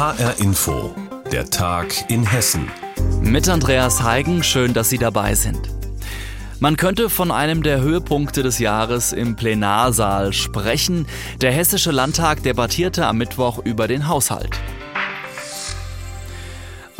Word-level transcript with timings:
HR 0.00 0.40
Info, 0.40 0.94
der 1.30 1.50
Tag 1.50 2.10
in 2.10 2.24
Hessen. 2.24 2.70
Mit 3.20 3.50
Andreas 3.50 4.02
Heigen, 4.02 4.42
schön, 4.42 4.72
dass 4.72 4.88
Sie 4.88 4.96
dabei 4.96 5.34
sind. 5.34 5.60
Man 6.58 6.78
könnte 6.78 7.10
von 7.10 7.30
einem 7.30 7.62
der 7.62 7.82
Höhepunkte 7.82 8.42
des 8.42 8.60
Jahres 8.60 9.12
im 9.12 9.36
Plenarsaal 9.36 10.32
sprechen. 10.32 11.06
Der 11.42 11.52
Hessische 11.52 11.90
Landtag 11.90 12.42
debattierte 12.42 13.06
am 13.06 13.18
Mittwoch 13.18 13.58
über 13.58 13.88
den 13.88 14.08
Haushalt. 14.08 14.58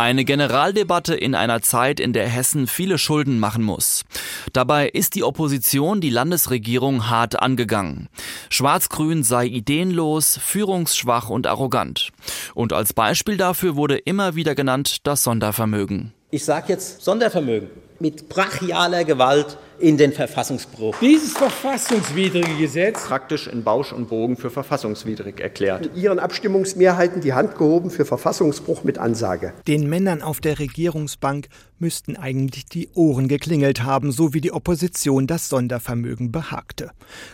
Eine 0.00 0.24
Generaldebatte 0.24 1.14
in 1.14 1.34
einer 1.34 1.60
Zeit, 1.60 2.00
in 2.00 2.14
der 2.14 2.26
Hessen 2.26 2.66
viele 2.66 2.96
Schulden 2.96 3.38
machen 3.38 3.62
muss. 3.62 4.06
Dabei 4.54 4.88
ist 4.88 5.14
die 5.14 5.22
Opposition 5.22 6.00
die 6.00 6.08
Landesregierung 6.08 7.10
hart 7.10 7.42
angegangen. 7.42 8.08
Schwarz-Grün 8.48 9.24
sei 9.24 9.44
ideenlos, 9.44 10.40
führungsschwach 10.42 11.28
und 11.28 11.46
arrogant. 11.46 12.12
Und 12.54 12.72
als 12.72 12.94
Beispiel 12.94 13.36
dafür 13.36 13.76
wurde 13.76 13.98
immer 13.98 14.36
wieder 14.36 14.54
genannt 14.54 15.06
das 15.06 15.22
Sondervermögen. 15.22 16.14
Ich 16.32 16.44
sage 16.44 16.66
jetzt 16.68 17.02
Sondervermögen 17.02 17.70
mit 17.98 18.28
brachialer 18.28 19.04
Gewalt 19.04 19.58
in 19.80 19.96
den 19.96 20.12
Verfassungsbruch. 20.12 20.94
Dieses 21.00 21.32
verfassungswidrige 21.32 22.56
Gesetz 22.56 23.04
praktisch 23.04 23.48
in 23.48 23.64
Bausch 23.64 23.92
und 23.92 24.08
Bogen 24.08 24.36
für 24.36 24.48
verfassungswidrig 24.48 25.40
erklärt. 25.40 25.86
Mit 25.86 25.96
ihren 25.96 26.20
Abstimmungsmehrheiten 26.20 27.20
die 27.20 27.32
Hand 27.32 27.58
gehoben 27.58 27.90
für 27.90 28.04
Verfassungsbruch 28.04 28.84
mit 28.84 28.98
Ansage. 28.98 29.52
Den 29.66 29.88
Männern 29.88 30.22
auf 30.22 30.40
der 30.40 30.60
Regierungsbank 30.60 31.48
müssten 31.80 32.16
eigentlich 32.16 32.66
die 32.66 32.90
Ohren 32.94 33.26
geklingelt 33.26 33.82
haben, 33.82 34.12
so 34.12 34.32
wie 34.32 34.40
die 34.40 34.52
Opposition 34.52 35.26
das 35.26 35.48
Sondervermögen 35.48 36.30
behagte. 36.30 36.92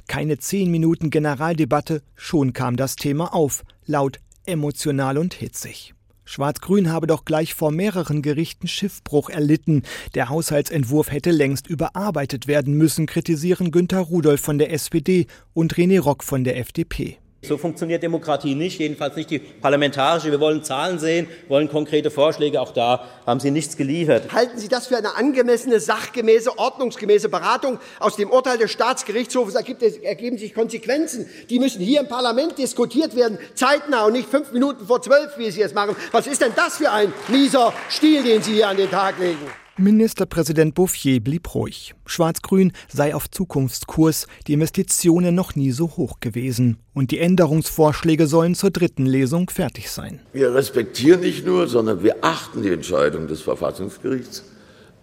Keine 0.08 0.38
zehn 0.38 0.70
Minuten 0.70 1.10
Generaldebatte, 1.10 2.00
schon 2.14 2.54
kam 2.54 2.76
das 2.76 2.96
Thema 2.96 3.34
auf, 3.34 3.62
laut, 3.84 4.20
emotional 4.46 5.18
und 5.18 5.34
hitzig. 5.34 5.95
Schwarz-Grün 6.26 6.90
habe 6.90 7.06
doch 7.06 7.24
gleich 7.24 7.54
vor 7.54 7.70
mehreren 7.70 8.20
Gerichten 8.20 8.68
Schiffbruch 8.68 9.30
erlitten. 9.30 9.82
Der 10.14 10.28
Haushaltsentwurf 10.28 11.10
hätte 11.10 11.30
längst 11.30 11.66
überarbeitet 11.66 12.46
werden 12.46 12.74
müssen, 12.74 13.06
kritisieren 13.06 13.70
Günter 13.70 14.00
Rudolph 14.00 14.40
von 14.40 14.58
der 14.58 14.72
SPD 14.72 15.26
und 15.54 15.74
René 15.74 16.00
Rock 16.00 16.24
von 16.24 16.44
der 16.44 16.58
FDP. 16.58 17.18
So 17.46 17.56
funktioniert 17.56 18.02
Demokratie 18.02 18.54
nicht, 18.54 18.80
jedenfalls 18.80 19.14
nicht 19.16 19.30
die 19.30 19.38
parlamentarische. 19.38 20.30
Wir 20.30 20.40
wollen 20.40 20.64
Zahlen 20.64 20.98
sehen, 20.98 21.28
wollen 21.48 21.68
konkrete 21.68 22.10
Vorschläge. 22.10 22.60
Auch 22.60 22.72
da 22.72 23.04
haben 23.24 23.40
Sie 23.40 23.50
nichts 23.50 23.76
geliefert. 23.76 24.32
Halten 24.32 24.58
Sie 24.58 24.68
das 24.68 24.88
für 24.88 24.96
eine 24.96 25.14
angemessene, 25.16 25.78
sachgemäße, 25.78 26.58
ordnungsgemäße 26.58 27.28
Beratung? 27.28 27.78
Aus 28.00 28.16
dem 28.16 28.30
Urteil 28.30 28.58
des 28.58 28.72
Staatsgerichtshofes 28.72 29.54
ergeben 29.54 30.38
sich 30.38 30.54
Konsequenzen. 30.54 31.28
Die 31.48 31.58
müssen 31.58 31.80
hier 31.80 32.00
im 32.00 32.08
Parlament 32.08 32.58
diskutiert 32.58 33.14
werden, 33.14 33.38
zeitnah 33.54 34.06
und 34.06 34.12
nicht 34.14 34.28
fünf 34.28 34.52
Minuten 34.52 34.86
vor 34.86 35.00
zwölf, 35.02 35.38
wie 35.38 35.50
Sie 35.50 35.62
es 35.62 35.74
machen. 35.74 35.94
Was 36.12 36.26
ist 36.26 36.40
denn 36.40 36.52
das 36.56 36.78
für 36.78 36.90
ein 36.90 37.12
mieser 37.28 37.72
Stil, 37.90 38.22
den 38.22 38.42
Sie 38.42 38.54
hier 38.54 38.68
an 38.68 38.76
den 38.76 38.90
Tag 38.90 39.18
legen? 39.18 39.65
Ministerpräsident 39.78 40.74
Bouffier 40.74 41.20
blieb 41.20 41.54
ruhig. 41.54 41.94
Schwarz-Grün 42.06 42.72
sei 42.88 43.14
auf 43.14 43.30
Zukunftskurs, 43.30 44.26
die 44.46 44.54
Investitionen 44.54 45.34
noch 45.34 45.54
nie 45.54 45.70
so 45.70 45.98
hoch 45.98 46.20
gewesen. 46.20 46.78
Und 46.94 47.10
die 47.10 47.18
Änderungsvorschläge 47.18 48.26
sollen 48.26 48.54
zur 48.54 48.70
dritten 48.70 49.04
Lesung 49.04 49.50
fertig 49.50 49.90
sein. 49.90 50.20
Wir 50.32 50.54
respektieren 50.54 51.20
nicht 51.20 51.44
nur, 51.44 51.68
sondern 51.68 52.02
wir 52.02 52.16
achten 52.22 52.62
die 52.62 52.70
Entscheidung 52.70 53.28
des 53.28 53.42
Verfassungsgerichts. 53.42 54.44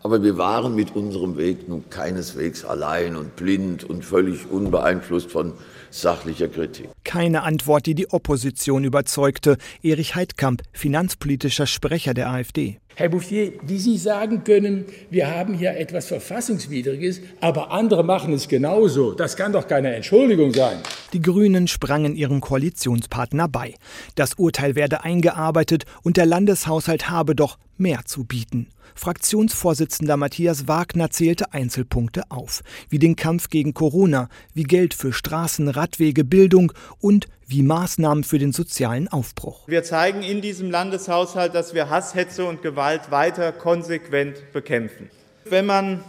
Aber 0.01 0.23
wir 0.23 0.39
waren 0.39 0.73
mit 0.73 0.95
unserem 0.95 1.37
Weg 1.37 1.69
nun 1.69 1.83
keineswegs 1.91 2.65
allein 2.65 3.15
und 3.15 3.35
blind 3.35 3.83
und 3.83 4.03
völlig 4.03 4.49
unbeeinflusst 4.49 5.29
von 5.29 5.53
sachlicher 5.93 6.47
Kritik. 6.47 6.89
Keine 7.03 7.43
Antwort, 7.43 7.85
die 7.85 7.95
die 7.95 8.11
Opposition 8.11 8.83
überzeugte. 8.83 9.57
Erich 9.81 10.15
Heidkamp, 10.15 10.63
finanzpolitischer 10.71 11.67
Sprecher 11.67 12.13
der 12.13 12.29
AfD. 12.29 12.79
Herr 12.95 13.09
Bouffier, 13.09 13.53
wie 13.63 13.79
Sie 13.79 13.97
sagen 13.97 14.43
können, 14.43 14.85
wir 15.09 15.27
haben 15.27 15.55
hier 15.55 15.75
etwas 15.77 16.07
Verfassungswidriges, 16.07 17.21
aber 17.41 17.71
andere 17.71 18.03
machen 18.03 18.33
es 18.33 18.47
genauso. 18.47 19.13
Das 19.13 19.35
kann 19.35 19.51
doch 19.51 19.67
keine 19.67 19.95
Entschuldigung 19.95 20.53
sein. 20.53 20.77
Die 21.11 21.21
Grünen 21.21 21.67
sprangen 21.67 22.15
ihrem 22.15 22.39
Koalitionspartner 22.39 23.47
bei. 23.47 23.73
Das 24.13 24.35
Urteil 24.35 24.75
werde 24.75 25.03
eingearbeitet 25.03 25.85
und 26.03 26.17
der 26.17 26.27
Landeshaushalt 26.27 27.09
habe 27.09 27.35
doch 27.35 27.57
mehr 27.77 28.01
zu 28.05 28.25
bieten. 28.25 28.67
Fraktionsvorsitzender 28.95 30.17
Matthias 30.17 30.67
Wagner 30.67 31.09
zählte 31.09 31.53
Einzelpunkte 31.53 32.23
auf, 32.29 32.61
wie 32.89 32.99
den 32.99 33.15
Kampf 33.15 33.49
gegen 33.49 33.73
Corona, 33.73 34.29
wie 34.53 34.63
Geld 34.63 34.93
für 34.93 35.13
Straßen, 35.13 35.67
Radwege, 35.67 36.23
Bildung 36.23 36.73
und 36.99 37.27
wie 37.47 37.61
Maßnahmen 37.61 38.23
für 38.23 38.39
den 38.39 38.51
sozialen 38.51 39.07
Aufbruch. 39.07 39.67
Wir 39.67 39.83
zeigen 39.83 40.23
in 40.23 40.41
diesem 40.41 40.71
Landeshaushalt, 40.71 41.53
dass 41.53 41.73
wir 41.73 41.89
Hass, 41.89 42.15
Hetze 42.15 42.45
und 42.45 42.61
Gewalt 42.61 43.11
weiter 43.11 43.51
konsequent 43.51 44.51
bekämpfen. 44.53 45.09
Wenn 45.45 45.65
man 45.65 46.03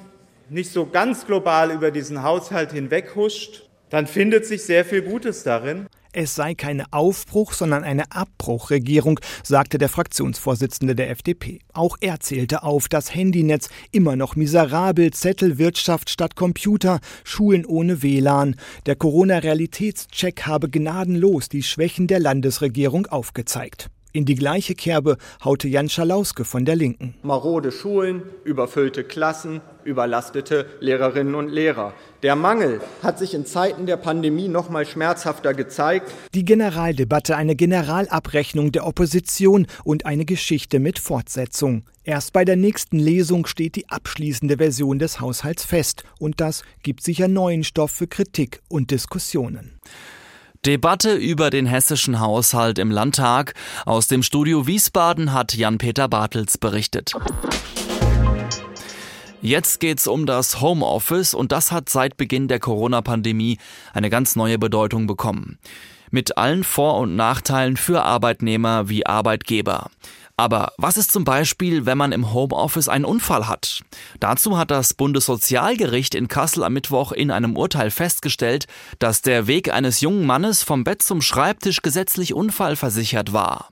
nicht 0.48 0.70
so 0.70 0.86
ganz 0.86 1.26
global 1.26 1.70
über 1.70 1.90
diesen 1.90 2.22
Haushalt 2.22 2.72
hinweghuscht, 2.72 3.68
dann 3.90 4.06
findet 4.06 4.46
sich 4.46 4.62
sehr 4.64 4.84
viel 4.84 5.02
Gutes 5.02 5.42
darin. 5.42 5.86
Es 6.16 6.36
sei 6.36 6.54
keine 6.54 6.84
Aufbruch, 6.92 7.52
sondern 7.54 7.82
eine 7.82 8.12
Abbruchregierung, 8.12 9.18
sagte 9.42 9.78
der 9.78 9.88
Fraktionsvorsitzende 9.88 10.94
der 10.94 11.10
FDP. 11.10 11.58
Auch 11.72 11.96
er 12.00 12.20
zählte 12.20 12.62
auf, 12.62 12.88
das 12.88 13.12
Handynetz 13.12 13.68
immer 13.90 14.14
noch 14.14 14.36
miserabel, 14.36 15.12
Zettelwirtschaft 15.12 16.08
statt 16.08 16.36
Computer, 16.36 17.00
Schulen 17.24 17.66
ohne 17.66 18.04
WLAN. 18.04 18.54
Der 18.86 18.94
Corona-Realitätscheck 18.94 20.46
habe 20.46 20.70
gnadenlos 20.70 21.48
die 21.48 21.64
Schwächen 21.64 22.06
der 22.06 22.20
Landesregierung 22.20 23.06
aufgezeigt. 23.06 23.90
In 24.16 24.26
die 24.26 24.36
gleiche 24.36 24.76
Kerbe 24.76 25.16
haute 25.44 25.66
Jan 25.66 25.88
Schalauske 25.88 26.44
von 26.44 26.64
der 26.64 26.76
Linken. 26.76 27.16
Marode 27.24 27.72
Schulen, 27.72 28.22
überfüllte 28.44 29.02
Klassen, 29.02 29.60
überlastete 29.82 30.66
Lehrerinnen 30.78 31.34
und 31.34 31.48
Lehrer. 31.48 31.94
Der 32.22 32.36
Mangel 32.36 32.80
hat 33.02 33.18
sich 33.18 33.34
in 33.34 33.44
Zeiten 33.44 33.86
der 33.86 33.96
Pandemie 33.96 34.46
noch 34.46 34.70
mal 34.70 34.86
schmerzhafter 34.86 35.52
gezeigt. 35.52 36.12
Die 36.32 36.44
Generaldebatte 36.44 37.34
eine 37.34 37.56
Generalabrechnung 37.56 38.70
der 38.70 38.86
Opposition 38.86 39.66
und 39.82 40.06
eine 40.06 40.24
Geschichte 40.24 40.78
mit 40.78 41.00
Fortsetzung. 41.00 41.84
Erst 42.04 42.32
bei 42.32 42.44
der 42.44 42.54
nächsten 42.54 43.00
Lesung 43.00 43.46
steht 43.46 43.74
die 43.74 43.88
abschließende 43.88 44.58
Version 44.58 45.00
des 45.00 45.20
Haushalts 45.20 45.64
fest 45.64 46.04
und 46.20 46.40
das 46.40 46.62
gibt 46.84 47.02
sicher 47.02 47.26
neuen 47.26 47.64
Stoff 47.64 47.90
für 47.90 48.06
Kritik 48.06 48.62
und 48.68 48.92
Diskussionen. 48.92 49.80
Debatte 50.66 51.14
über 51.14 51.50
den 51.50 51.66
hessischen 51.66 52.20
Haushalt 52.20 52.78
im 52.78 52.90
Landtag. 52.90 53.52
Aus 53.84 54.06
dem 54.06 54.22
Studio 54.22 54.66
Wiesbaden 54.66 55.34
hat 55.34 55.52
Jan-Peter 55.52 56.08
Bartels 56.08 56.56
berichtet. 56.56 57.12
Jetzt 59.42 59.80
geht's 59.80 60.06
um 60.06 60.24
das 60.24 60.62
Homeoffice 60.62 61.34
und 61.34 61.52
das 61.52 61.70
hat 61.70 61.90
seit 61.90 62.16
Beginn 62.16 62.48
der 62.48 62.60
Corona-Pandemie 62.60 63.58
eine 63.92 64.08
ganz 64.08 64.36
neue 64.36 64.58
Bedeutung 64.58 65.06
bekommen. 65.06 65.58
Mit 66.10 66.38
allen 66.38 66.64
Vor- 66.64 66.98
und 66.98 67.14
Nachteilen 67.14 67.76
für 67.76 68.02
Arbeitnehmer 68.02 68.88
wie 68.88 69.04
Arbeitgeber. 69.04 69.90
Aber 70.36 70.72
was 70.78 70.96
ist 70.96 71.12
zum 71.12 71.24
Beispiel, 71.24 71.86
wenn 71.86 71.96
man 71.96 72.10
im 72.10 72.32
Homeoffice 72.32 72.88
einen 72.88 73.04
Unfall 73.04 73.46
hat? 73.46 73.82
Dazu 74.18 74.58
hat 74.58 74.72
das 74.72 74.92
Bundessozialgericht 74.92 76.16
in 76.16 76.26
Kassel 76.26 76.64
am 76.64 76.72
Mittwoch 76.72 77.12
in 77.12 77.30
einem 77.30 77.56
Urteil 77.56 77.92
festgestellt, 77.92 78.66
dass 78.98 79.22
der 79.22 79.46
Weg 79.46 79.72
eines 79.72 80.00
jungen 80.00 80.26
Mannes 80.26 80.64
vom 80.64 80.82
Bett 80.82 81.02
zum 81.02 81.22
Schreibtisch 81.22 81.82
gesetzlich 81.82 82.34
unfallversichert 82.34 83.32
war. 83.32 83.68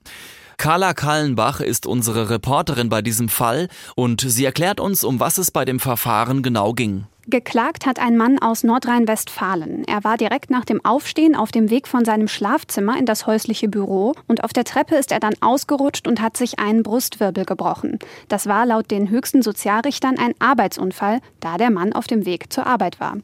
Carla 0.56 0.94
Kallenbach 0.94 1.58
ist 1.58 1.86
unsere 1.86 2.30
Reporterin 2.30 2.88
bei 2.88 3.02
diesem 3.02 3.28
Fall 3.28 3.68
und 3.96 4.20
sie 4.20 4.44
erklärt 4.44 4.78
uns, 4.78 5.02
um 5.02 5.18
was 5.18 5.38
es 5.38 5.50
bei 5.50 5.64
dem 5.64 5.80
Verfahren 5.80 6.44
genau 6.44 6.74
ging. 6.74 7.08
Geklagt 7.28 7.86
hat 7.86 8.00
ein 8.00 8.16
Mann 8.16 8.40
aus 8.40 8.64
Nordrhein-Westfalen. 8.64 9.84
Er 9.84 10.02
war 10.02 10.16
direkt 10.16 10.50
nach 10.50 10.64
dem 10.64 10.84
Aufstehen 10.84 11.36
auf 11.36 11.52
dem 11.52 11.70
Weg 11.70 11.86
von 11.86 12.04
seinem 12.04 12.26
Schlafzimmer 12.26 12.98
in 12.98 13.06
das 13.06 13.28
häusliche 13.28 13.68
Büro 13.68 14.14
und 14.26 14.42
auf 14.42 14.52
der 14.52 14.64
Treppe 14.64 14.96
ist 14.96 15.12
er 15.12 15.20
dann 15.20 15.34
ausgerutscht 15.40 16.08
und 16.08 16.20
hat 16.20 16.36
sich 16.36 16.58
einen 16.58 16.82
Brustwirbel 16.82 17.44
gebrochen. 17.44 18.00
Das 18.26 18.48
war 18.48 18.66
laut 18.66 18.90
den 18.90 19.08
höchsten 19.08 19.42
Sozialrichtern 19.42 20.18
ein 20.18 20.34
Arbeitsunfall, 20.40 21.20
da 21.38 21.58
der 21.58 21.70
Mann 21.70 21.92
auf 21.92 22.08
dem 22.08 22.26
Weg 22.26 22.52
zur 22.52 22.66
Arbeit 22.66 22.98
war. 22.98 23.18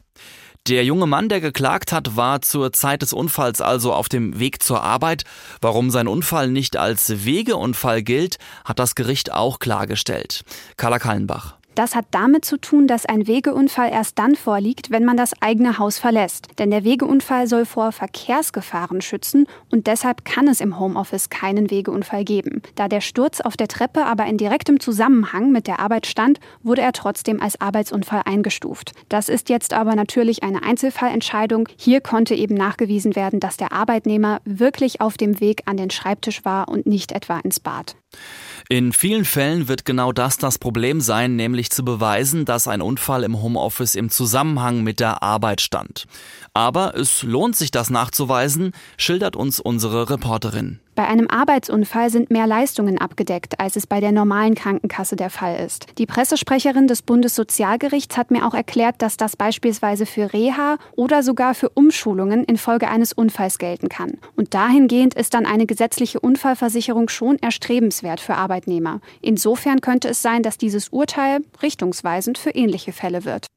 Der 0.67 0.85
junge 0.85 1.07
Mann, 1.07 1.27
der 1.27 1.41
geklagt 1.41 1.91
hat, 1.91 2.15
war 2.15 2.41
zur 2.41 2.71
Zeit 2.71 3.01
des 3.01 3.11
Unfalls 3.11 3.59
also 3.59 3.93
auf 3.93 4.07
dem 4.07 4.39
Weg 4.39 4.63
zur 4.63 4.81
Arbeit. 4.81 5.23
Warum 5.61 5.89
sein 5.89 6.07
Unfall 6.07 6.49
nicht 6.49 6.77
als 6.77 7.25
Wegeunfall 7.25 8.01
gilt, 8.01 8.37
hat 8.63 8.79
das 8.79 8.95
Gericht 8.95 9.33
auch 9.33 9.59
klargestellt. 9.59 10.43
Carla 10.77 10.99
Kallenbach. 10.99 11.58
Das 11.79 11.95
hat 11.95 12.07
damit 12.11 12.43
zu 12.43 12.57
tun, 12.57 12.87
dass 12.87 13.05
ein 13.05 13.25
Wegeunfall 13.25 13.89
erst 13.89 14.19
dann 14.19 14.35
vorliegt, 14.35 14.91
wenn 14.91 15.05
man 15.05 15.15
das 15.15 15.31
eigene 15.41 15.77
Haus 15.77 15.97
verlässt. 15.97 16.49
Denn 16.59 16.71
der 16.71 16.83
Wegeunfall 16.83 17.47
soll 17.47 17.63
vor 17.63 17.93
Verkehrsgefahren 17.93 18.99
schützen 18.99 19.47
und 19.71 19.87
deshalb 19.87 20.25
kann 20.25 20.49
es 20.49 20.59
im 20.59 20.77
Homeoffice 20.77 21.29
keinen 21.29 21.71
Wegeunfall 21.71 22.25
geben. 22.25 22.63
Da 22.75 22.89
der 22.89 22.99
Sturz 22.99 23.39
auf 23.39 23.55
der 23.55 23.69
Treppe 23.69 24.05
aber 24.05 24.25
in 24.25 24.35
direktem 24.35 24.81
Zusammenhang 24.81 25.53
mit 25.53 25.67
der 25.67 25.79
Arbeit 25.79 26.05
stand, 26.05 26.41
wurde 26.63 26.81
er 26.81 26.91
trotzdem 26.91 27.41
als 27.41 27.61
Arbeitsunfall 27.61 28.23
eingestuft. 28.25 28.91
Das 29.07 29.29
ist 29.29 29.47
jetzt 29.47 29.71
aber 29.71 29.95
natürlich 29.95 30.43
eine 30.43 30.63
Einzelfallentscheidung. 30.63 31.69
Hier 31.77 32.01
konnte 32.01 32.35
eben 32.35 32.55
nachgewiesen 32.55 33.15
werden, 33.15 33.39
dass 33.39 33.55
der 33.55 33.71
Arbeitnehmer 33.71 34.41
wirklich 34.43 34.99
auf 34.99 35.15
dem 35.15 35.39
Weg 35.39 35.61
an 35.63 35.77
den 35.77 35.91
Schreibtisch 35.91 36.43
war 36.43 36.67
und 36.67 36.87
nicht 36.87 37.13
etwa 37.13 37.39
ins 37.39 37.61
Bad. 37.61 37.95
In 38.71 38.93
vielen 38.93 39.25
Fällen 39.25 39.67
wird 39.67 39.83
genau 39.83 40.11
das 40.11 40.37
das 40.37 40.59
Problem 40.59 41.01
sein, 41.01 41.35
nämlich 41.35 41.71
zu 41.71 41.83
beweisen, 41.83 42.45
dass 42.45 42.67
ein 42.67 42.83
Unfall 42.83 43.23
im 43.23 43.41
Homeoffice 43.41 43.95
im 43.95 44.11
Zusammenhang 44.11 44.83
mit 44.83 44.99
der 44.99 45.23
Arbeit 45.23 45.59
stand. 45.59 46.05
Aber 46.53 46.93
es 46.95 47.23
lohnt 47.23 47.55
sich 47.55 47.71
das 47.71 47.89
nachzuweisen, 47.89 48.73
schildert 48.95 49.35
uns 49.35 49.59
unsere 49.59 50.11
Reporterin. 50.11 50.79
Bei 50.99 51.07
einem 51.07 51.29
Arbeitsunfall 51.29 52.09
sind 52.09 52.29
mehr 52.29 52.45
Leistungen 52.45 52.97
abgedeckt, 52.97 53.61
als 53.61 53.77
es 53.77 53.87
bei 53.87 54.01
der 54.01 54.11
normalen 54.11 54.53
Krankenkasse 54.53 55.15
der 55.15 55.29
Fall 55.29 55.55
ist. 55.65 55.85
Die 55.97 56.05
Pressesprecherin 56.05 56.87
des 56.87 57.03
Bundessozialgerichts 57.03 58.17
hat 58.17 58.31
mir 58.31 58.45
auch 58.45 58.53
erklärt, 58.53 58.95
dass 59.01 59.15
das 59.15 59.37
beispielsweise 59.37 60.05
für 60.05 60.33
Reha 60.33 60.77
oder 60.97 61.23
sogar 61.23 61.55
für 61.55 61.69
Umschulungen 61.69 62.43
infolge 62.43 62.89
eines 62.89 63.13
Unfalls 63.13 63.59
gelten 63.59 63.87
kann. 63.87 64.17
Und 64.35 64.53
dahingehend 64.53 65.13
ist 65.13 65.35
dann 65.35 65.45
eine 65.45 65.65
gesetzliche 65.65 66.19
Unfallversicherung 66.19 67.07
schon 67.07 67.39
erstrebenswert 67.39 68.19
für 68.19 68.35
Arbeitnehmer. 68.35 68.99
Insofern 69.21 69.79
könnte 69.79 70.09
es 70.09 70.21
sein, 70.21 70.43
dass 70.43 70.57
dieses 70.57 70.89
Urteil 70.89 71.39
richtungsweisend 71.61 72.37
für 72.37 72.49
ähnliche 72.49 72.91
Fälle 72.91 73.23
wird. 73.23 73.47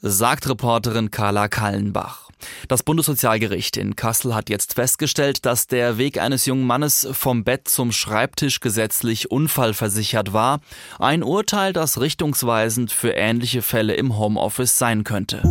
Sagt 0.00 0.48
Reporterin 0.48 1.10
Carla 1.10 1.48
Kallenbach. 1.48 2.30
Das 2.68 2.82
Bundessozialgericht 2.82 3.76
in 3.76 3.96
Kassel 3.96 4.34
hat 4.34 4.50
jetzt 4.50 4.74
festgestellt, 4.74 5.44
dass 5.46 5.66
der 5.66 5.98
Weg 5.98 6.18
eines 6.20 6.46
jungen 6.46 6.66
Mannes 6.66 7.08
vom 7.12 7.44
Bett 7.44 7.68
zum 7.68 7.92
Schreibtisch 7.92 8.60
gesetzlich 8.60 9.30
unfallversichert 9.30 10.32
war. 10.32 10.60
Ein 10.98 11.22
Urteil, 11.22 11.72
das 11.72 12.00
richtungsweisend 12.00 12.92
für 12.92 13.10
ähnliche 13.10 13.62
Fälle 13.62 13.94
im 13.94 14.18
Homeoffice 14.18 14.78
sein 14.78 15.04
könnte. 15.04 15.42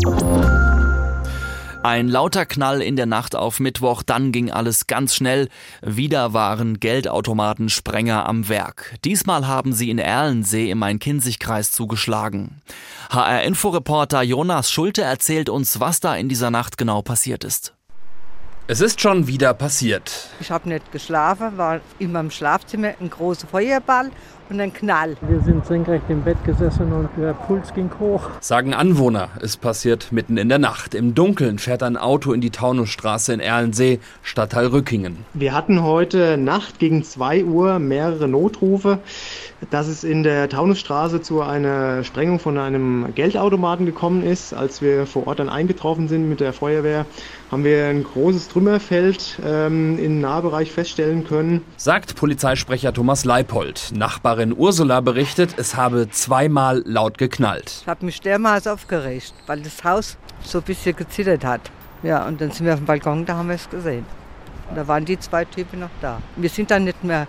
Ein 1.84 2.08
lauter 2.08 2.46
Knall 2.46 2.82
in 2.82 2.96
der 2.96 3.08
Nacht 3.08 3.36
auf 3.36 3.60
Mittwoch, 3.60 4.04
dann 4.04 4.32
ging 4.32 4.50
alles 4.50 4.88
ganz 4.88 5.14
schnell. 5.14 5.50
Wieder 5.82 6.32
waren 6.32 6.80
Geldautomatensprenger 6.80 8.26
am 8.26 8.48
Werk. 8.48 8.96
Diesmal 9.04 9.48
haben 9.48 9.74
sie 9.74 9.90
in 9.90 10.00
Erlensee 10.00 10.72
im 10.72 10.80
Main-Kinzig-Kreis 10.80 11.72
zugeschlagen. 11.72 12.62
HR-Inforeporter 13.10 14.22
Jonas 14.22 14.72
Schulte 14.72 15.02
erzählt 15.02 15.50
uns, 15.50 15.82
was 15.82 16.00
da 16.00 16.16
in 16.16 16.30
dieser 16.30 16.52
Nacht 16.52 16.78
genau 16.78 17.02
passiert 17.02 17.44
ist. 17.44 17.74
Es 18.66 18.80
ist 18.80 19.02
schon 19.02 19.28
wieder 19.28 19.54
passiert. 19.54 20.30
Ich 20.40 20.52
habe 20.52 20.70
nicht 20.70 20.90
geschlafen, 20.94 21.58
war 21.58 21.82
in 22.00 22.14
meinem 22.14 22.32
Schlafzimmer 22.32 22.94
ein 23.02 23.10
großer 23.10 23.46
Feuerball 23.46 24.10
und 24.54 24.62
ein 24.62 24.72
Knall. 24.72 25.18
Wir 25.28 25.42
sind 25.42 25.66
senkrecht 25.66 26.04
im 26.10 26.22
Bett 26.22 26.38
gesessen 26.46 26.94
und 26.94 27.10
der 27.18 27.34
Puls 27.34 27.74
ging 27.74 27.90
hoch. 28.00 28.30
Sagen 28.40 28.74
Anwohner. 28.74 29.30
Es 29.42 29.58
passiert 29.58 30.12
mitten 30.12 30.38
in 30.38 30.48
der 30.48 30.60
Nacht. 30.60 30.94
Im 30.94 31.16
Dunkeln 31.16 31.58
fährt 31.58 31.82
ein 31.82 31.98
Auto 31.98 32.32
in 32.34 32.40
die 32.40 32.52
Taunusstraße 32.52 33.34
in 33.34 33.40
Erlensee, 33.40 34.00
Stadtteil 34.22 34.68
Rückingen. 34.68 35.26
Wir 35.34 35.54
hatten 35.54 35.82
heute 35.82 36.38
Nacht 36.38 36.78
gegen 36.78 37.04
2 37.04 37.46
Uhr 37.46 37.80
mehrere 37.80 38.28
Notrufe, 38.28 39.00
dass 39.72 39.88
es 39.88 40.04
in 40.04 40.22
der 40.24 40.50
Taunusstraße 40.50 41.22
zu 41.22 41.42
einer 41.42 42.04
Sprengung 42.04 42.40
von 42.40 42.58
einem 42.60 43.16
Geldautomaten 43.16 43.88
gekommen 43.88 44.24
ist. 44.24 44.54
Als 44.54 44.82
wir 44.82 45.08
vor 45.08 45.26
Ort 45.28 45.40
dann 45.40 45.50
eingetroffen 45.50 46.08
sind 46.08 46.30
mit 46.30 46.40
der 46.40 46.54
Feuerwehr, 46.54 47.08
haben 47.54 47.64
wir 47.66 47.86
ein 47.86 48.04
großes 48.04 48.48
Trümmerfeld 48.48 49.38
ähm, 49.46 50.00
im 50.00 50.20
Nahbereich 50.20 50.72
feststellen 50.72 51.24
können. 51.24 51.64
Sagt 51.78 52.16
Polizeisprecher 52.16 52.92
Thomas 52.92 53.26
Leipold. 53.26 53.92
Nachbarin 53.94 54.56
Ursula 54.58 55.02
berichtet, 55.02 55.54
es 55.58 55.76
habe 55.76 56.10
zweimal 56.10 56.82
laut 56.88 57.20
geknallt. 57.20 57.82
Ich 57.82 57.88
habe 57.88 58.06
mich 58.08 58.20
dermaßen 58.22 58.72
aufgeregt, 58.72 59.36
weil 59.46 59.62
das 59.62 59.84
Haus 59.84 60.18
so 60.42 60.58
ein 60.58 60.64
bisschen 60.64 60.96
gezittert 60.96 61.46
hat. 61.46 61.62
Ja, 62.02 62.28
und 62.28 62.42
dann 62.42 62.50
sind 62.50 62.66
wir 62.66 62.74
auf 62.74 62.80
dem 62.80 62.88
Balkon, 62.88 63.24
da 63.24 63.36
haben 63.36 63.50
wir 63.50 63.56
es 63.56 63.70
gesehen. 63.70 64.08
Und 64.72 64.76
da 64.76 64.88
waren 64.88 65.06
die 65.06 65.20
zwei 65.20 65.46
Typen 65.46 65.82
noch 65.82 65.92
da. 66.02 66.24
Wir 66.36 66.50
sind 66.50 66.72
dann 66.72 66.86
nicht 66.86 67.04
mehr 67.04 67.28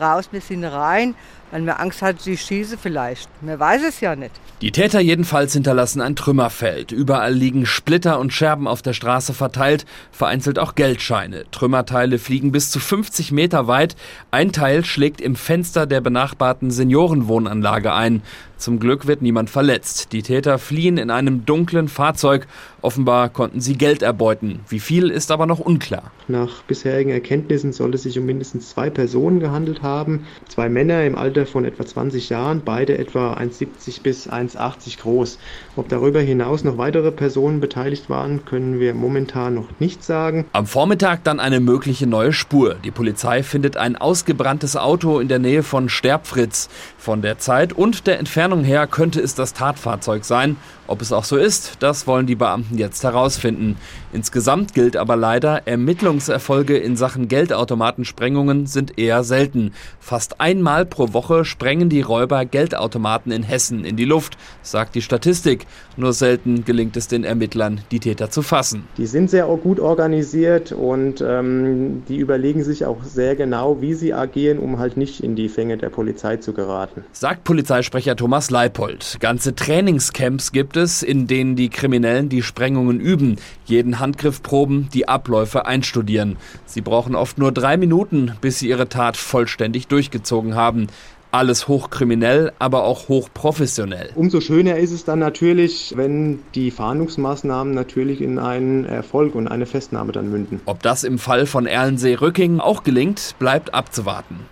raus, 0.00 0.28
wir 0.32 0.40
sind 0.40 0.64
rein 0.64 1.14
weil 1.56 1.62
mir 1.62 1.80
Angst 1.80 2.02
hat, 2.02 2.20
sie 2.20 2.36
schieße 2.36 2.76
vielleicht. 2.76 3.30
Man 3.40 3.58
weiß 3.58 3.80
es 3.88 4.00
ja 4.02 4.14
nicht. 4.14 4.32
Die 4.60 4.72
Täter 4.72 5.00
jedenfalls 5.00 5.54
hinterlassen 5.54 6.02
ein 6.02 6.14
Trümmerfeld. 6.14 6.92
Überall 6.92 7.32
liegen 7.32 7.64
Splitter 7.64 8.20
und 8.20 8.34
Scherben 8.34 8.68
auf 8.68 8.82
der 8.82 8.92
Straße 8.92 9.32
verteilt, 9.32 9.86
vereinzelt 10.12 10.58
auch 10.58 10.74
Geldscheine. 10.74 11.44
Trümmerteile 11.52 12.18
fliegen 12.18 12.52
bis 12.52 12.70
zu 12.70 12.78
50 12.78 13.32
Meter 13.32 13.68
weit. 13.68 13.96
Ein 14.30 14.52
Teil 14.52 14.84
schlägt 14.84 15.22
im 15.22 15.34
Fenster 15.34 15.86
der 15.86 16.02
benachbarten 16.02 16.70
Seniorenwohnanlage 16.70 17.94
ein. 17.94 18.20
Zum 18.58 18.80
Glück 18.80 19.06
wird 19.06 19.20
niemand 19.20 19.50
verletzt. 19.50 20.12
Die 20.12 20.22
Täter 20.22 20.58
fliehen 20.58 20.96
in 20.96 21.10
einem 21.10 21.44
dunklen 21.44 21.88
Fahrzeug. 21.88 22.46
Offenbar 22.80 23.28
konnten 23.28 23.60
sie 23.60 23.76
Geld 23.76 24.02
erbeuten. 24.02 24.60
Wie 24.68 24.80
viel 24.80 25.10
ist 25.10 25.30
aber 25.30 25.44
noch 25.46 25.58
unklar. 25.58 26.10
Nach 26.28 26.62
bisherigen 26.62 27.10
Erkenntnissen 27.10 27.72
soll 27.72 27.94
es 27.94 28.04
sich 28.04 28.18
um 28.18 28.24
mindestens 28.24 28.70
zwei 28.70 28.88
Personen 28.88 29.40
gehandelt 29.40 29.82
haben. 29.82 30.26
Zwei 30.48 30.70
Männer 30.70 31.04
im 31.04 31.16
Alter 31.16 31.45
von 31.48 31.64
etwa 31.64 31.84
20 31.86 32.28
Jahren, 32.28 32.62
beide 32.64 32.98
etwa 32.98 33.34
1,70 33.34 34.02
bis 34.02 34.28
1,80 34.28 35.00
groß. 35.00 35.38
Ob 35.76 35.88
darüber 35.88 36.20
hinaus 36.20 36.64
noch 36.64 36.78
weitere 36.78 37.10
Personen 37.12 37.60
beteiligt 37.60 38.10
waren, 38.10 38.44
können 38.44 38.80
wir 38.80 38.94
momentan 38.94 39.54
noch 39.54 39.68
nicht 39.78 40.04
sagen. 40.04 40.44
Am 40.52 40.66
Vormittag 40.66 41.24
dann 41.24 41.40
eine 41.40 41.60
mögliche 41.60 42.06
neue 42.06 42.32
Spur. 42.32 42.76
Die 42.84 42.90
Polizei 42.90 43.42
findet 43.42 43.76
ein 43.76 43.96
ausgebranntes 43.96 44.76
Auto 44.76 45.18
in 45.20 45.28
der 45.28 45.38
Nähe 45.38 45.62
von 45.62 45.88
Sterbfritz. 45.88 46.68
Von 46.98 47.22
der 47.22 47.38
Zeit 47.38 47.72
und 47.72 48.06
der 48.06 48.18
Entfernung 48.18 48.64
her 48.64 48.86
könnte 48.86 49.20
es 49.20 49.34
das 49.34 49.52
Tatfahrzeug 49.52 50.24
sein. 50.24 50.56
Ob 50.88 51.02
es 51.02 51.12
auch 51.12 51.24
so 51.24 51.36
ist, 51.36 51.76
das 51.80 52.06
wollen 52.06 52.26
die 52.26 52.36
Beamten 52.36 52.78
jetzt 52.78 53.02
herausfinden. 53.02 53.76
Insgesamt 54.12 54.72
gilt 54.72 54.96
aber 54.96 55.16
leider, 55.16 55.66
Ermittlungserfolge 55.66 56.76
in 56.76 56.96
Sachen 56.96 57.26
Geldautomatensprengungen 57.28 58.66
sind 58.66 58.98
eher 58.98 59.24
selten. 59.24 59.72
Fast 59.98 60.40
einmal 60.40 60.86
pro 60.86 61.12
Woche 61.12 61.25
sprengen 61.44 61.88
die 61.88 62.00
Räuber 62.00 62.44
Geldautomaten 62.44 63.32
in 63.32 63.42
Hessen 63.42 63.84
in 63.84 63.96
die 63.96 64.04
Luft, 64.04 64.36
sagt 64.62 64.94
die 64.94 65.02
Statistik. 65.02 65.66
Nur 65.96 66.12
selten 66.12 66.64
gelingt 66.64 66.96
es 66.96 67.08
den 67.08 67.24
Ermittlern, 67.24 67.80
die 67.90 68.00
Täter 68.00 68.30
zu 68.30 68.42
fassen. 68.42 68.84
Die 68.96 69.06
sind 69.06 69.30
sehr 69.30 69.46
gut 69.46 69.80
organisiert 69.80 70.72
und 70.72 71.20
ähm, 71.20 72.02
die 72.08 72.16
überlegen 72.16 72.64
sich 72.64 72.84
auch 72.84 73.02
sehr 73.02 73.36
genau, 73.36 73.80
wie 73.80 73.94
sie 73.94 74.12
agieren, 74.12 74.58
um 74.58 74.78
halt 74.78 74.96
nicht 74.96 75.20
in 75.20 75.36
die 75.36 75.48
Fänge 75.48 75.76
der 75.76 75.90
Polizei 75.90 76.36
zu 76.36 76.52
geraten. 76.52 77.04
Sagt 77.12 77.44
Polizeisprecher 77.44 78.16
Thomas 78.16 78.50
Leipold. 78.50 79.16
Ganze 79.20 79.54
Trainingscamps 79.54 80.52
gibt 80.52 80.76
es, 80.76 81.02
in 81.02 81.26
denen 81.26 81.56
die 81.56 81.70
Kriminellen 81.70 82.28
die 82.28 82.42
Sprengungen 82.42 83.00
üben, 83.00 83.36
jeden 83.64 83.98
Handgriff 83.98 84.42
proben, 84.42 84.88
die 84.92 85.08
Abläufe 85.08 85.66
einstudieren. 85.66 86.36
Sie 86.64 86.80
brauchen 86.80 87.14
oft 87.14 87.38
nur 87.38 87.52
drei 87.52 87.76
Minuten, 87.76 88.32
bis 88.40 88.58
sie 88.58 88.68
ihre 88.68 88.88
Tat 88.88 89.16
vollständig 89.16 89.88
durchgezogen 89.88 90.54
haben. 90.54 90.88
Alles 91.32 91.68
hochkriminell, 91.68 92.52
aber 92.58 92.84
auch 92.84 93.08
hochprofessionell. 93.08 94.10
Umso 94.14 94.40
schöner 94.40 94.76
ist 94.78 94.92
es 94.92 95.04
dann 95.04 95.18
natürlich, 95.18 95.92
wenn 95.96 96.40
die 96.54 96.70
Fahndungsmaßnahmen 96.70 97.74
natürlich 97.74 98.20
in 98.20 98.38
einen 98.38 98.84
Erfolg 98.84 99.34
und 99.34 99.48
eine 99.48 99.66
Festnahme 99.66 100.12
dann 100.12 100.30
münden. 100.30 100.60
Ob 100.66 100.82
das 100.82 101.04
im 101.04 101.18
Fall 101.18 101.46
von 101.46 101.66
Erlensee-Rücking 101.66 102.60
auch 102.60 102.84
gelingt, 102.84 103.34
bleibt 103.38 103.74
abzuwarten. 103.74 104.46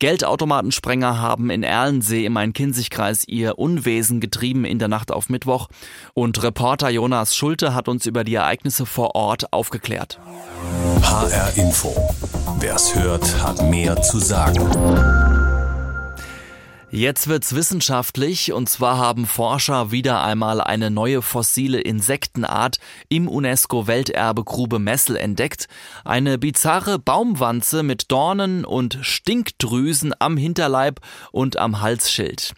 Geldautomatensprenger 0.00 1.20
haben 1.20 1.50
in 1.50 1.64
Erlensee 1.64 2.24
im 2.24 2.34
Main-Kinzig-Kreis 2.34 3.24
ihr 3.26 3.58
Unwesen 3.58 4.20
getrieben 4.20 4.64
in 4.64 4.78
der 4.78 4.86
Nacht 4.86 5.10
auf 5.10 5.28
Mittwoch 5.28 5.68
und 6.14 6.40
Reporter 6.44 6.88
Jonas 6.88 7.34
Schulte 7.34 7.74
hat 7.74 7.88
uns 7.88 8.06
über 8.06 8.22
die 8.22 8.36
Ereignisse 8.36 8.86
vor 8.86 9.16
Ort 9.16 9.52
aufgeklärt. 9.52 10.20
HR 11.02 11.56
Info. 11.56 11.96
Wer's 12.60 12.94
hört, 12.94 13.42
hat 13.42 13.60
mehr 13.68 14.00
zu 14.00 14.20
sagen. 14.20 15.27
Jetzt 16.90 17.28
wird's 17.28 17.54
wissenschaftlich 17.54 18.50
und 18.54 18.66
zwar 18.66 18.96
haben 18.96 19.26
Forscher 19.26 19.90
wieder 19.90 20.22
einmal 20.22 20.62
eine 20.62 20.90
neue 20.90 21.20
fossile 21.20 21.82
Insektenart 21.82 22.78
im 23.10 23.28
UNESCO-Welterbe 23.28 24.42
Grube 24.42 24.78
Messel 24.78 25.16
entdeckt. 25.16 25.68
Eine 26.06 26.38
bizarre 26.38 26.98
Baumwanze 26.98 27.82
mit 27.82 28.10
Dornen 28.10 28.64
und 28.64 28.98
Stinkdrüsen 29.02 30.14
am 30.18 30.38
Hinterleib 30.38 31.00
und 31.30 31.58
am 31.58 31.82
Halsschild. 31.82 32.54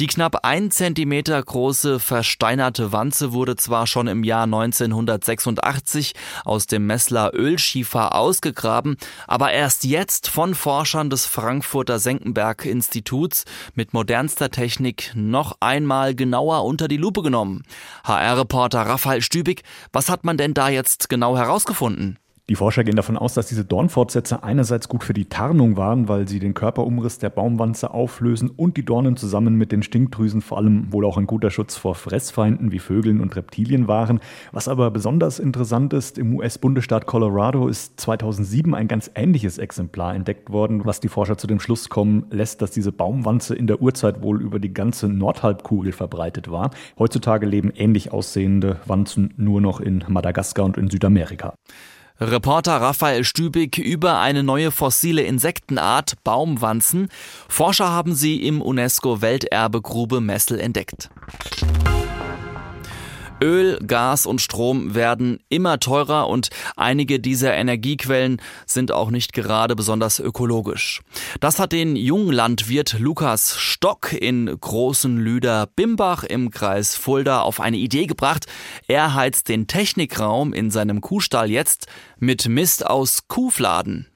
Die 0.00 0.06
knapp 0.06 0.46
ein 0.46 0.70
Zentimeter 0.70 1.42
große 1.42 2.00
versteinerte 2.00 2.90
Wanze 2.90 3.34
wurde 3.34 3.54
zwar 3.54 3.86
schon 3.86 4.06
im 4.06 4.24
Jahr 4.24 4.44
1986 4.44 6.14
aus 6.46 6.66
dem 6.66 6.86
Messler 6.86 7.32
Ölschiefer 7.34 8.14
ausgegraben, 8.14 8.96
aber 9.26 9.52
erst 9.52 9.84
jetzt 9.84 10.30
von 10.30 10.54
Forschern 10.54 11.10
des 11.10 11.26
Frankfurter 11.26 11.98
Senckenberg 11.98 12.64
Instituts 12.64 13.44
mit 13.76 13.94
modernster 13.94 14.50
Technik 14.50 15.12
noch 15.14 15.56
einmal 15.60 16.14
genauer 16.14 16.64
unter 16.64 16.88
die 16.88 16.96
Lupe 16.96 17.22
genommen. 17.22 17.62
HR-Reporter 18.04 18.82
Raphael 18.82 19.22
Stübig, 19.22 19.62
was 19.92 20.08
hat 20.08 20.24
man 20.24 20.36
denn 20.36 20.54
da 20.54 20.68
jetzt 20.68 21.08
genau 21.08 21.36
herausgefunden? 21.36 22.18
Die 22.50 22.56
Forscher 22.56 22.84
gehen 22.84 22.96
davon 22.96 23.16
aus, 23.16 23.32
dass 23.32 23.46
diese 23.46 23.64
Dornfortsätze 23.64 24.42
einerseits 24.42 24.90
gut 24.90 25.02
für 25.02 25.14
die 25.14 25.30
Tarnung 25.30 25.78
waren, 25.78 26.08
weil 26.08 26.28
sie 26.28 26.40
den 26.40 26.52
Körperumriss 26.52 27.18
der 27.18 27.30
Baumwanze 27.30 27.94
auflösen 27.94 28.50
und 28.50 28.76
die 28.76 28.84
Dornen 28.84 29.16
zusammen 29.16 29.54
mit 29.54 29.72
den 29.72 29.82
Stinkdrüsen 29.82 30.42
vor 30.42 30.58
allem 30.58 30.92
wohl 30.92 31.06
auch 31.06 31.16
ein 31.16 31.26
guter 31.26 31.50
Schutz 31.50 31.74
vor 31.74 31.94
Fressfeinden 31.94 32.70
wie 32.70 32.80
Vögeln 32.80 33.22
und 33.22 33.34
Reptilien 33.34 33.88
waren. 33.88 34.20
Was 34.52 34.68
aber 34.68 34.90
besonders 34.90 35.38
interessant 35.38 35.94
ist, 35.94 36.18
im 36.18 36.34
US-Bundesstaat 36.34 37.06
Colorado 37.06 37.66
ist 37.66 37.98
2007 37.98 38.74
ein 38.74 38.88
ganz 38.88 39.10
ähnliches 39.14 39.56
Exemplar 39.56 40.14
entdeckt 40.14 40.50
worden, 40.50 40.84
was 40.84 41.00
die 41.00 41.08
Forscher 41.08 41.38
zu 41.38 41.46
dem 41.46 41.60
Schluss 41.60 41.88
kommen 41.88 42.26
lässt, 42.28 42.60
dass 42.60 42.72
diese 42.72 42.92
Baumwanze 42.92 43.54
in 43.54 43.66
der 43.66 43.80
Urzeit 43.80 44.22
wohl 44.22 44.42
über 44.42 44.58
die 44.58 44.74
ganze 44.74 45.08
Nordhalbkugel 45.08 45.92
verbreitet 45.92 46.50
war. 46.50 46.72
Heutzutage 46.98 47.46
leben 47.46 47.70
ähnlich 47.74 48.12
aussehende 48.12 48.80
Wanzen 48.84 49.32
nur 49.38 49.62
noch 49.62 49.80
in 49.80 50.04
Madagaskar 50.08 50.66
und 50.66 50.76
in 50.76 50.90
Südamerika. 50.90 51.54
Reporter 52.30 52.80
Raphael 52.80 53.24
Stübig 53.24 53.78
über 53.78 54.18
eine 54.18 54.42
neue 54.42 54.70
fossile 54.70 55.22
Insektenart, 55.22 56.14
Baumwanzen. 56.24 57.08
Forscher 57.48 57.90
haben 57.90 58.14
sie 58.14 58.46
im 58.46 58.62
UNESCO-Welterbegrube 58.62 60.20
Messel 60.20 60.58
entdeckt. 60.58 61.10
Öl, 63.42 63.78
Gas 63.86 64.26
und 64.26 64.40
Strom 64.40 64.94
werden 64.94 65.40
immer 65.48 65.80
teurer 65.80 66.28
und 66.28 66.50
einige 66.76 67.20
dieser 67.20 67.54
Energiequellen 67.54 68.40
sind 68.64 68.92
auch 68.92 69.10
nicht 69.10 69.32
gerade 69.32 69.74
besonders 69.74 70.20
ökologisch. 70.20 71.02
Das 71.40 71.58
hat 71.58 71.72
den 71.72 71.96
jungen 71.96 72.32
Landwirt 72.32 72.98
Lukas 72.98 73.56
Stock 73.58 74.12
in 74.12 74.46
Großen 74.46 75.18
Lüder 75.18 75.68
Bimbach 75.74 76.22
im 76.22 76.50
Kreis 76.50 76.94
Fulda 76.94 77.40
auf 77.40 77.60
eine 77.60 77.76
Idee 77.76 78.06
gebracht. 78.06 78.46
Er 78.86 79.14
heizt 79.14 79.48
den 79.48 79.66
Technikraum 79.66 80.52
in 80.52 80.70
seinem 80.70 81.00
Kuhstall 81.00 81.50
jetzt 81.50 81.86
mit 82.18 82.48
Mist 82.48 82.86
aus 82.86 83.26
Kuhfladen. 83.28 84.06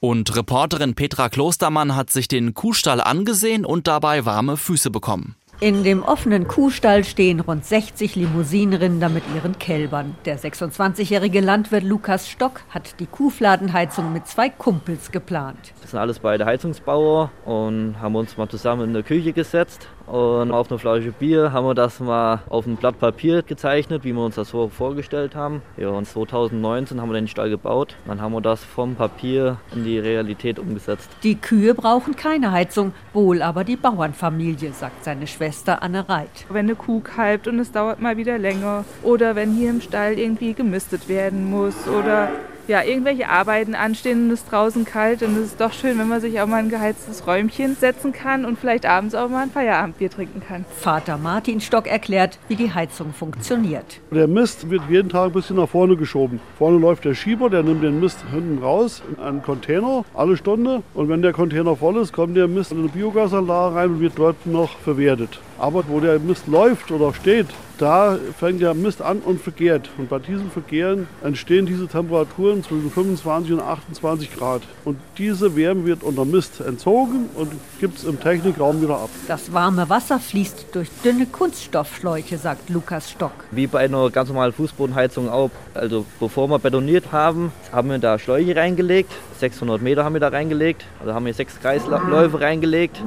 Und 0.00 0.36
Reporterin 0.36 0.94
Petra 0.94 1.28
Klostermann 1.28 1.96
hat 1.96 2.10
sich 2.10 2.28
den 2.28 2.54
Kuhstall 2.54 3.00
angesehen 3.00 3.64
und 3.64 3.86
dabei 3.88 4.24
warme 4.24 4.56
Füße 4.56 4.90
bekommen. 4.90 5.34
In 5.60 5.82
dem 5.82 6.04
offenen 6.04 6.46
Kuhstall 6.46 7.02
stehen 7.02 7.40
rund 7.40 7.64
60 7.64 8.14
Limousinenrinder 8.14 9.08
mit 9.08 9.24
ihren 9.34 9.58
Kälbern. 9.58 10.14
Der 10.24 10.38
26-jährige 10.38 11.40
Landwirt 11.40 11.82
Lukas 11.82 12.28
Stock 12.28 12.60
hat 12.70 13.00
die 13.00 13.06
Kuhfladenheizung 13.06 14.12
mit 14.12 14.28
zwei 14.28 14.50
Kumpels 14.50 15.10
geplant. 15.10 15.72
Das 15.88 15.92
sind 15.92 16.00
alles 16.00 16.18
beide 16.18 16.44
Heizungsbauer 16.44 17.30
und 17.46 17.94
haben 17.98 18.14
uns 18.14 18.36
mal 18.36 18.46
zusammen 18.46 18.88
in 18.88 18.92
der 18.92 19.02
Küche 19.02 19.32
gesetzt 19.32 19.88
und 20.06 20.50
auf 20.50 20.70
eine 20.70 20.78
Flasche 20.78 21.12
Bier 21.12 21.50
haben 21.54 21.66
wir 21.66 21.72
das 21.72 21.98
mal 21.98 22.40
auf 22.50 22.66
ein 22.66 22.76
Blatt 22.76 22.98
Papier 22.98 23.42
gezeichnet, 23.42 24.04
wie 24.04 24.12
wir 24.12 24.22
uns 24.22 24.34
das 24.34 24.50
so 24.50 24.68
vorgestellt 24.68 25.34
haben. 25.34 25.62
Ja, 25.78 25.88
und 25.88 26.06
2019 26.06 27.00
haben 27.00 27.08
wir 27.08 27.14
den 27.14 27.26
Stall 27.26 27.48
gebaut. 27.48 27.96
Dann 28.06 28.20
haben 28.20 28.34
wir 28.34 28.42
das 28.42 28.62
vom 28.62 28.96
Papier 28.96 29.56
in 29.74 29.84
die 29.84 29.98
Realität 29.98 30.58
umgesetzt. 30.58 31.08
Die 31.22 31.36
Kühe 31.36 31.72
brauchen 31.72 32.16
keine 32.16 32.52
Heizung, 32.52 32.92
wohl 33.14 33.40
aber 33.40 33.64
die 33.64 33.76
Bauernfamilie, 33.76 34.72
sagt 34.72 35.04
seine 35.04 35.26
Schwester 35.26 35.82
Anne 35.82 36.06
Reit. 36.06 36.44
Wenn 36.50 36.66
eine 36.66 36.74
Kuh 36.74 37.00
kalbt 37.00 37.48
und 37.48 37.58
es 37.60 37.72
dauert 37.72 37.98
mal 37.98 38.18
wieder 38.18 38.36
länger 38.36 38.84
oder 39.02 39.36
wenn 39.36 39.54
hier 39.54 39.70
im 39.70 39.80
Stall 39.80 40.18
irgendwie 40.18 40.52
gemistet 40.52 41.08
werden 41.08 41.48
muss 41.48 41.88
oder 41.88 42.28
ja, 42.68 42.82
irgendwelche 42.82 43.28
Arbeiten 43.28 43.74
anstehen 43.74 44.24
und 44.24 44.30
es 44.30 44.42
ist 44.42 44.52
draußen 44.52 44.84
kalt, 44.84 45.22
ist 45.22 45.36
es 45.36 45.56
doch 45.56 45.72
schön, 45.72 45.98
wenn 45.98 46.08
man 46.08 46.20
sich 46.20 46.40
auch 46.40 46.46
mal 46.46 46.58
ein 46.58 46.68
geheiztes 46.68 47.26
Räumchen 47.26 47.76
setzen 47.76 48.12
kann 48.12 48.44
und 48.44 48.58
vielleicht 48.58 48.84
abends 48.84 49.14
auch 49.14 49.28
mal 49.28 49.42
ein 49.42 49.50
Feierabendbier 49.50 50.10
trinken 50.10 50.42
kann. 50.46 50.64
Vater 50.76 51.16
Martin 51.16 51.60
Stock 51.60 51.86
erklärt, 51.86 52.38
wie 52.48 52.56
die 52.56 52.72
Heizung 52.72 53.12
funktioniert. 53.14 54.00
Der 54.10 54.28
Mist 54.28 54.68
wird 54.68 54.82
jeden 54.88 55.08
Tag 55.08 55.28
ein 55.28 55.32
bisschen 55.32 55.56
nach 55.56 55.68
vorne 55.68 55.96
geschoben. 55.96 56.40
Vorne 56.58 56.78
läuft 56.78 57.06
der 57.06 57.14
Schieber, 57.14 57.48
der 57.48 57.62
nimmt 57.62 57.82
den 57.82 58.00
Mist 58.00 58.18
hinten 58.30 58.62
raus 58.62 59.02
in 59.10 59.22
einen 59.22 59.42
Container 59.42 60.04
alle 60.14 60.36
Stunde 60.36 60.82
und 60.94 61.08
wenn 61.08 61.22
der 61.22 61.32
Container 61.32 61.74
voll 61.74 61.96
ist, 61.96 62.12
kommt 62.12 62.36
der 62.36 62.48
Mist 62.48 62.72
in 62.72 62.80
eine 62.80 62.88
Biogasanlage 62.88 63.74
rein 63.74 63.90
und 63.90 64.00
wird 64.00 64.18
dort 64.18 64.46
noch 64.46 64.78
verwertet. 64.78 65.40
Aber 65.58 65.84
wo 65.88 66.00
der 66.00 66.18
Mist 66.18 66.46
läuft 66.46 66.90
oder 66.90 67.14
steht, 67.14 67.46
da 67.78 68.18
fängt 68.38 68.60
der 68.60 68.74
Mist 68.74 69.00
an 69.00 69.20
und 69.20 69.40
vergärt. 69.40 69.88
Und 69.96 70.08
bei 70.08 70.18
diesem 70.18 70.50
Vergären 70.50 71.06
entstehen 71.22 71.64
diese 71.64 71.86
Temperaturen 71.86 72.62
zwischen 72.62 72.90
25 72.90 73.52
und 73.52 73.60
28 73.60 74.36
Grad. 74.36 74.62
Und 74.84 74.98
diese 75.16 75.56
Wärme 75.56 75.86
wird 75.86 76.02
unter 76.02 76.24
Mist 76.24 76.60
entzogen 76.60 77.30
und 77.34 77.52
gibt 77.80 77.98
es 77.98 78.04
im 78.04 78.20
Technikraum 78.20 78.82
wieder 78.82 78.96
ab. 78.96 79.10
Das 79.28 79.52
warme 79.52 79.88
Wasser 79.88 80.18
fließt 80.18 80.66
durch 80.72 80.88
dünne 81.04 81.26
Kunststoffschläuche, 81.26 82.36
sagt 82.36 82.68
Lukas 82.68 83.10
Stock. 83.10 83.32
Wie 83.52 83.66
bei 83.66 83.80
einer 83.80 84.10
ganz 84.10 84.28
normalen 84.28 84.52
Fußbodenheizung 84.52 85.28
auch. 85.28 85.50
Also 85.74 86.04
bevor 86.18 86.48
wir 86.48 86.58
betoniert 86.58 87.12
haben, 87.12 87.52
haben 87.72 87.90
wir 87.90 87.98
da 87.98 88.18
Schläuche 88.18 88.56
reingelegt. 88.56 89.12
600 89.38 89.80
Meter 89.80 90.04
haben 90.04 90.14
wir 90.14 90.20
da 90.20 90.28
reingelegt. 90.28 90.84
Also 91.00 91.14
haben 91.14 91.26
wir 91.26 91.34
sechs 91.34 91.60
Kreisläufe 91.60 92.40
reingelegt. 92.40 93.00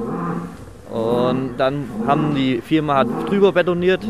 Und 0.90 1.56
dann 1.56 1.84
haben 2.06 2.34
die 2.34 2.60
Firma 2.60 2.96
hat 2.96 3.08
drüber 3.28 3.52
betoniert 3.52 4.02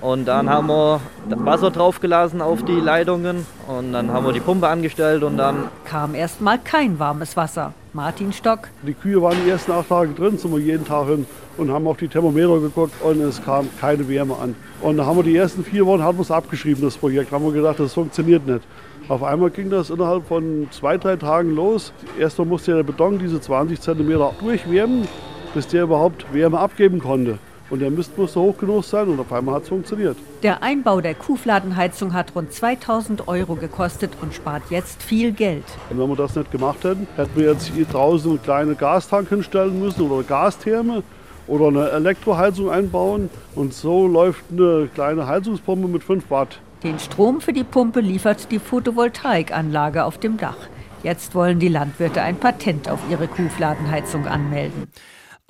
und 0.00 0.26
dann 0.26 0.48
haben 0.48 0.68
wir 0.68 1.00
Wasser 1.28 1.70
draufgelassen 1.70 2.40
auf 2.40 2.64
die 2.64 2.78
Leitungen 2.78 3.46
und 3.66 3.92
dann 3.92 4.12
haben 4.12 4.26
wir 4.26 4.32
die 4.32 4.40
Pumpe 4.40 4.68
angestellt 4.68 5.22
und 5.22 5.36
dann 5.36 5.64
kam 5.84 6.14
erst 6.14 6.40
mal 6.40 6.58
kein 6.58 6.98
warmes 6.98 7.36
Wasser. 7.36 7.72
Martin 7.92 8.32
Stock. 8.32 8.68
Die 8.82 8.94
Kühe 8.94 9.20
waren 9.20 9.36
die 9.44 9.50
ersten 9.50 9.72
acht 9.72 9.88
Tage 9.88 10.12
drin, 10.12 10.38
sind 10.38 10.52
wir 10.52 10.60
jeden 10.60 10.84
Tag 10.84 11.08
hin 11.08 11.26
und 11.56 11.70
haben 11.70 11.86
auf 11.86 11.96
die 11.96 12.08
Thermometer 12.08 12.60
geguckt 12.60 12.92
und 13.02 13.20
es 13.20 13.42
kam 13.42 13.68
keine 13.80 14.08
Wärme 14.08 14.36
an. 14.36 14.54
Und 14.80 14.98
dann 14.98 15.06
haben 15.06 15.16
wir 15.16 15.24
die 15.24 15.36
ersten 15.36 15.64
vier 15.64 15.84
Wochen 15.86 16.02
haben 16.02 16.18
wir 16.18 16.22
es 16.22 16.30
abgeschrieben, 16.30 16.82
das 16.82 16.96
Projekt. 16.96 17.32
Haben 17.32 17.44
wir 17.44 17.52
gedacht, 17.52 17.80
das 17.80 17.94
funktioniert 17.94 18.46
nicht. 18.46 18.62
Auf 19.08 19.22
einmal 19.22 19.50
ging 19.50 19.70
das 19.70 19.90
innerhalb 19.90 20.26
von 20.28 20.68
zwei, 20.70 20.98
drei 20.98 21.16
Tagen 21.16 21.54
los. 21.54 21.92
Erstmal 22.18 22.46
musste 22.46 22.74
der 22.74 22.82
Beton 22.82 23.18
diese 23.18 23.40
20 23.40 23.80
cm 23.80 24.20
durchwärmen 24.40 25.08
bis 25.54 25.66
der 25.66 25.84
überhaupt 25.84 26.32
Wärme 26.32 26.58
abgeben 26.58 27.00
konnte. 27.00 27.38
Und 27.70 27.80
der 27.80 27.90
Mist 27.90 28.16
musste 28.16 28.40
hoch 28.40 28.56
genug 28.56 28.84
sein 28.84 29.08
und 29.08 29.20
auf 29.20 29.30
einmal 29.32 29.56
hat 29.56 29.64
es 29.64 29.68
funktioniert. 29.68 30.16
Der 30.42 30.62
Einbau 30.62 31.00
der 31.00 31.14
Kuhfladenheizung 31.14 32.14
hat 32.14 32.34
rund 32.34 32.52
2000 32.52 33.28
Euro 33.28 33.56
gekostet 33.56 34.12
und 34.22 34.32
spart 34.32 34.62
jetzt 34.70 35.02
viel 35.02 35.32
Geld. 35.32 35.64
Und 35.90 35.98
wenn 35.98 36.08
wir 36.08 36.16
das 36.16 36.34
nicht 36.34 36.50
gemacht 36.50 36.82
hätten, 36.84 37.06
hätten 37.16 37.36
wir 37.36 37.52
jetzt 37.52 37.66
hier 37.74 37.84
draußen 37.84 38.30
einen 38.30 38.42
kleinen 38.42 38.78
Gastank 38.78 39.28
hinstellen 39.28 39.78
müssen 39.80 40.10
oder 40.10 40.22
Gastherme 40.22 41.02
oder 41.46 41.68
eine 41.68 41.90
Elektroheizung 41.90 42.70
einbauen. 42.70 43.28
Und 43.54 43.74
so 43.74 44.06
läuft 44.06 44.44
eine 44.50 44.88
kleine 44.94 45.26
Heizungspumpe 45.26 45.88
mit 45.88 46.02
5 46.04 46.30
Watt. 46.30 46.60
Den 46.82 46.98
Strom 46.98 47.40
für 47.40 47.52
die 47.52 47.64
Pumpe 47.64 48.00
liefert 48.00 48.50
die 48.50 48.60
Photovoltaikanlage 48.60 50.04
auf 50.04 50.18
dem 50.18 50.36
Dach. 50.36 50.56
Jetzt 51.02 51.34
wollen 51.34 51.58
die 51.58 51.68
Landwirte 51.68 52.22
ein 52.22 52.36
Patent 52.36 52.88
auf 52.88 53.00
ihre 53.10 53.28
Kuhfladenheizung 53.28 54.26
anmelden. 54.26 54.88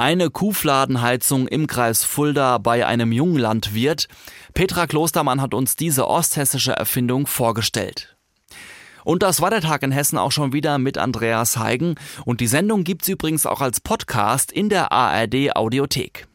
Eine 0.01 0.31
Kuhfladenheizung 0.31 1.49
im 1.49 1.67
Kreis 1.67 2.05
Fulda 2.05 2.59
bei 2.59 2.87
einem 2.87 3.11
jungen 3.11 3.37
Landwirt. 3.37 4.07
Petra 4.55 4.87
Klostermann 4.87 5.41
hat 5.41 5.55
uns 5.55 5.75
diese 5.75 6.07
osthessische 6.07 6.71
Erfindung 6.71 7.27
vorgestellt. 7.27 8.17
Und 9.03 9.25
das 9.25 9.41
war 9.41 9.51
der 9.51 9.61
Tag 9.61 9.83
in 9.83 9.91
Hessen 9.91 10.17
auch 10.17 10.31
schon 10.31 10.53
wieder 10.53 10.79
mit 10.79 10.99
Andreas 10.99 11.57
Heigen. 11.59 11.97
Und 12.25 12.41
die 12.41 12.47
Sendung 12.47 12.85
gibt's 12.85 13.09
übrigens 13.09 13.45
auch 13.45 13.61
als 13.61 13.81
Podcast 13.81 14.53
in 14.53 14.69
der 14.69 14.93
ARD 14.93 15.57
Audiothek. 15.57 16.29